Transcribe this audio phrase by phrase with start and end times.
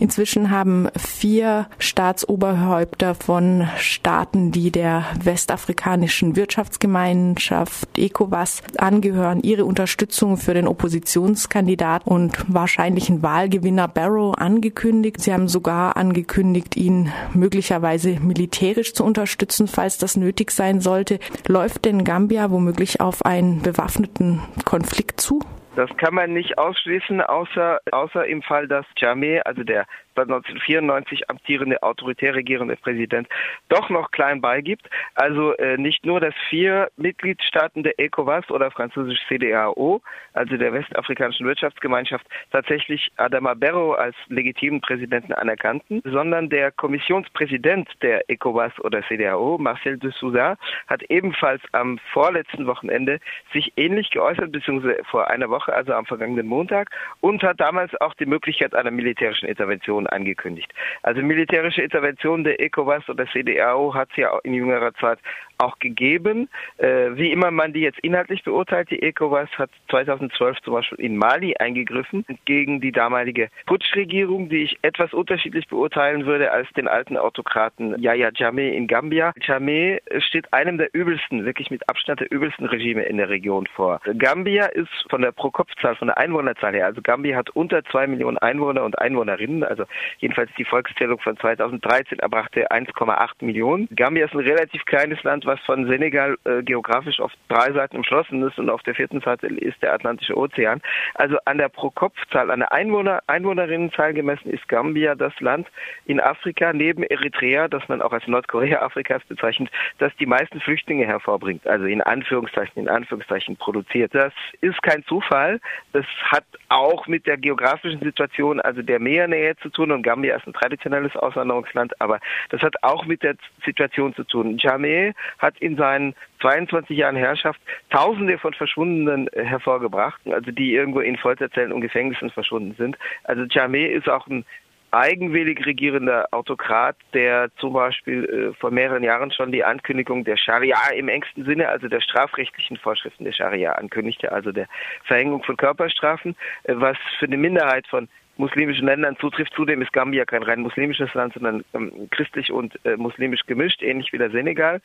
[0.00, 10.54] Inzwischen haben vier Staatsoberhäupter von Staaten, die der westafrikanischen Wirtschaftsgemeinschaft ECOWAS angehören, ihre Unterstützung für
[10.54, 15.20] den Oppositionskandidat und wahrscheinlichen Wahlgewinner Barrow angekündigt.
[15.20, 21.18] Sie haben sogar angekündigt, ihn möglicherweise militärisch zu unterstützen, falls das nötig sein sollte.
[21.46, 25.40] Läuft denn Gambia womöglich auf einen bewaffneten Konflikt zu?
[25.80, 31.30] Das kann man nicht ausschließen, außer, außer im Fall, dass Jameh, also der seit 1994
[31.30, 33.28] amtierende autoritär regierende Präsident
[33.68, 34.88] doch noch klein beigibt.
[35.14, 40.02] Also äh, nicht nur, dass vier Mitgliedstaaten der ECOWAS oder französisch CDAO,
[40.32, 48.28] also der westafrikanischen Wirtschaftsgemeinschaft, tatsächlich Adama Barrow als legitimen Präsidenten anerkannten, sondern der Kommissionspräsident der
[48.28, 53.20] ECOWAS oder CDAO, Marcel de Souza, hat ebenfalls am vorletzten Wochenende
[53.52, 56.90] sich ähnlich geäußert, beziehungsweise vor einer Woche, also am vergangenen Montag,
[57.20, 60.72] und hat damals auch die Möglichkeit einer militärischen Intervention angekündigt.
[61.02, 65.18] Also militärische Intervention der ECOWAS oder CDAO hat es ja in jüngerer Zeit
[65.60, 66.48] auch gegeben.
[66.78, 71.16] Äh, wie immer man die jetzt inhaltlich beurteilt, die ECOWAS hat 2012 zum Beispiel in
[71.16, 77.16] Mali eingegriffen gegen die damalige Putschregierung, die ich etwas unterschiedlich beurteilen würde als den alten
[77.16, 79.32] Autokraten Yahya Jammeh in Gambia.
[79.40, 84.00] Jammeh steht einem der übelsten, wirklich mit Abstand der übelsten Regime in der Region vor.
[84.18, 88.38] Gambia ist von der Pro-Kopf-Zahl, von der Einwohnerzahl her, also Gambia hat unter zwei Millionen
[88.38, 89.84] Einwohner und Einwohnerinnen, also
[90.18, 93.88] jedenfalls die Volkszählung von 2013 erbrachte 1,8 Millionen.
[93.94, 98.40] Gambia ist ein relativ kleines Land, was von Senegal äh, geografisch auf drei Seiten umschlossen
[98.46, 100.80] ist und auf der vierten Seite ist der Atlantische Ozean.
[101.14, 105.66] Also an der Pro-Kopf-Zahl, an der Einwohner, Einwohnerinnenzahl gemessen ist Gambia das Land
[106.06, 111.04] in Afrika neben Eritrea, das man auch als Nordkorea Afrikas bezeichnet, das die meisten Flüchtlinge
[111.04, 114.14] hervorbringt, also in Anführungszeichen, in Anführungszeichen produziert.
[114.14, 115.60] Das ist kein Zufall.
[115.92, 120.46] Das hat auch mit der geografischen Situation, also der Meernähe zu tun und Gambia ist
[120.46, 123.34] ein traditionelles Auswanderungsland, aber das hat auch mit der
[123.64, 124.56] Situation zu tun.
[124.58, 131.00] Jameh hat in seinen 22 Jahren Herrschaft Tausende von Verschwundenen äh, hervorgebracht, also die irgendwo
[131.00, 132.96] in Folterzellen und Gefängnissen verschwunden sind.
[133.24, 134.44] Also Jameh ist auch ein
[134.92, 140.76] eigenwillig regierender Autokrat, der zum Beispiel äh, vor mehreren Jahren schon die Ankündigung der Scharia
[140.96, 144.66] im engsten Sinne, also der strafrechtlichen Vorschriften der Scharia ankündigte, also der
[145.04, 149.52] Verhängung von Körperstrafen, äh, was für eine Minderheit von muslimischen Ländern zutrifft.
[149.54, 154.12] Zudem ist Gambia kein rein muslimisches Land, sondern ähm, christlich und äh, muslimisch gemischt, ähnlich
[154.12, 154.80] wie der Senegal,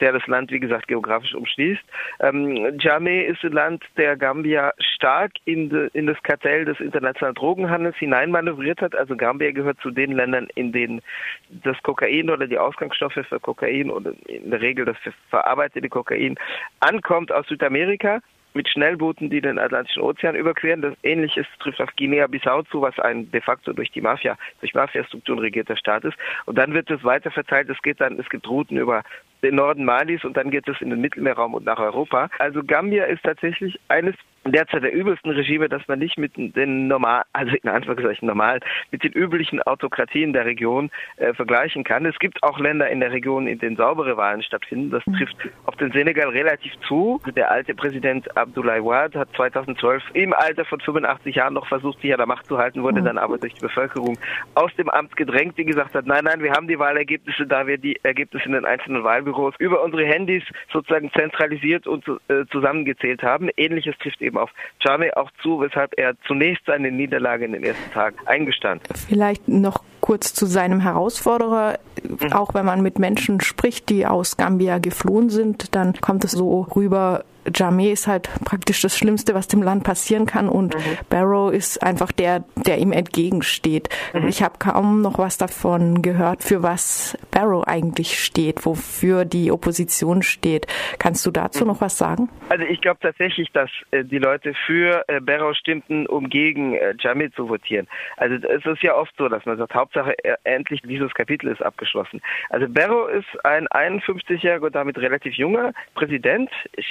[0.00, 1.82] der das Land, wie gesagt, geografisch umschließt.
[2.20, 7.34] Ähm, Jameh ist ein Land, der Gambia stark in, de, in das Kartell des internationalen
[7.34, 8.94] Drogenhandels hineinmanövriert hat.
[8.94, 11.02] Also Gambia gehört zu den Ländern, in denen
[11.48, 14.96] das Kokain oder die Ausgangsstoffe für Kokain oder in der Regel das
[15.28, 16.36] verarbeitete Kokain
[16.80, 18.20] ankommt aus Südamerika
[18.54, 20.82] mit Schnellbooten, die den Atlantischen Ozean überqueren.
[20.82, 25.40] Das Ähnliches trifft auf Guinea-Bissau zu, was ein de facto durch die Mafia, durch Mafiastrukturen
[25.40, 26.16] regierter Staat ist.
[26.46, 27.70] Und dann wird es weiter verteilt.
[27.70, 29.02] Es geht dann, es gibt Routen über
[29.42, 32.28] den Norden Malis und dann geht es in den Mittelmeerraum und nach Europa.
[32.38, 34.14] Also Gambia ist tatsächlich eines
[34.44, 39.04] derzeit der übelsten Regime, dass man nicht mit den normal, also in Anführungszeichen normal, mit
[39.04, 42.06] den üblichen Autokratien der Region äh, vergleichen kann.
[42.06, 44.90] Es gibt auch Länder in der Region, in denen saubere Wahlen stattfinden.
[44.90, 45.14] Das mhm.
[45.14, 45.36] trifft
[45.66, 47.20] auf den Senegal relativ zu.
[47.36, 52.12] Der alte Präsident Abdoulaye Wade hat 2012 im Alter von 85 Jahren noch versucht, sich
[52.12, 53.06] an der Macht zu halten, wurde mhm.
[53.06, 54.18] dann aber durch die Bevölkerung
[54.54, 57.78] aus dem Amt gedrängt, die gesagt hat, nein, nein, wir haben die Wahlergebnisse, da wir
[57.78, 63.50] die Ergebnisse in den einzelnen Wahlbüros über unsere Handys sozusagen zentralisiert und äh, zusammengezählt haben.
[63.56, 67.64] Ähnliches trifft eben eben auf Chame auch zu, weshalb er zunächst seine Niederlage in den
[67.64, 68.82] ersten Tagen eingestand.
[69.08, 71.78] Vielleicht noch kurz zu seinem Herausforderer.
[72.02, 72.32] Mhm.
[72.32, 76.62] Auch wenn man mit Menschen spricht, die aus Gambia geflohen sind, dann kommt es so
[76.74, 77.24] rüber,
[77.54, 80.98] Jameh ist halt praktisch das Schlimmste, was dem Land passieren kann und mhm.
[81.08, 83.88] Barrow ist einfach der, der ihm entgegensteht.
[84.12, 84.28] Mhm.
[84.28, 90.22] Ich habe kaum noch was davon gehört, für was Barrow eigentlich steht, wofür die Opposition
[90.22, 90.66] steht.
[90.98, 92.28] Kannst du dazu noch was sagen?
[92.48, 96.94] Also ich glaube tatsächlich, dass äh, die Leute für äh, Barrow stimmten, um gegen äh,
[96.98, 97.86] Jameh zu votieren.
[98.16, 101.62] Also es ist ja oft so, dass man sagt, Hauptsache äh, endlich dieses Kapitel ist
[101.62, 102.20] abgeschlossen.
[102.50, 106.50] Also Barrow ist ein 51-jähriger und damit relativ junger Präsident.
[106.76, 106.86] Ich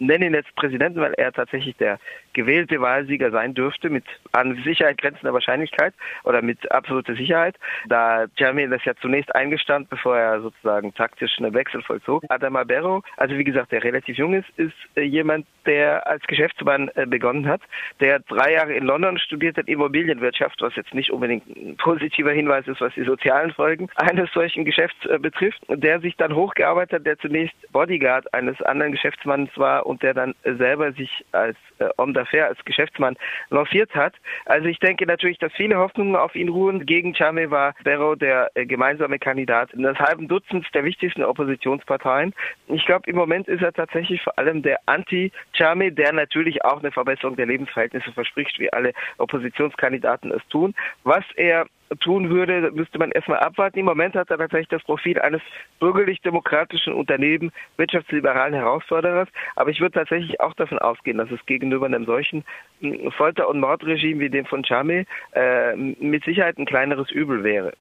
[0.00, 1.98] nenne ihn jetzt Präsidenten, weil er tatsächlich der
[2.32, 5.94] gewählte Wahlsieger sein dürfte, mit an Sicherheit grenzender Wahrscheinlichkeit
[6.24, 7.56] oder mit absoluter Sicherheit,
[7.88, 12.24] da Jeremy das ja zunächst eingestand, bevor er sozusagen taktisch einen Wechsel vollzog.
[12.28, 16.90] Adama Barrow, also wie gesagt, der relativ jung ist, ist äh, jemand, der als Geschäftsmann
[16.94, 17.60] äh, begonnen hat,
[18.00, 22.66] der drei Jahre in London studiert hat, Immobilienwirtschaft, was jetzt nicht unbedingt ein positiver Hinweis
[22.66, 27.06] ist, was die sozialen Folgen eines solchen Geschäfts äh, betrifft, der sich dann hochgearbeitet hat,
[27.06, 32.12] der zunächst Bodyguard eines anderen Geschäftsmanns war und der dann selber sich als äh, Homme
[32.12, 33.16] d'affaires, als Geschäftsmann
[33.50, 34.14] lanciert hat.
[34.46, 36.86] Also ich denke natürlich, dass viele Hoffnungen auf ihn ruhen.
[36.86, 42.32] Gegen Chame war Barrow der äh, gemeinsame Kandidat in das halben Dutzend der wichtigsten Oppositionsparteien.
[42.68, 46.92] Ich glaube, im Moment ist er tatsächlich vor allem der Anti-Chame, der natürlich auch eine
[46.92, 50.74] Verbesserung der Lebensverhältnisse verspricht, wie alle Oppositionskandidaten es tun.
[51.02, 51.66] Was er
[51.98, 53.78] tun würde, müsste man erstmal abwarten.
[53.78, 55.42] Im Moment hat er tatsächlich das Profil eines
[55.80, 59.28] bürgerlich-demokratischen Unternehmen, wirtschaftsliberalen Herausforderers.
[59.56, 62.44] Aber ich würde tatsächlich auch davon ausgehen, dass es gegenüber einem solchen
[62.80, 67.72] hm, Folter- und Mordregime wie dem von Chame äh, mit Sicherheit ein kleineres Übel wäre.